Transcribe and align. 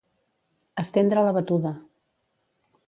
Estendre 0.83 1.27
la 1.29 1.37
batuda. 1.39 1.77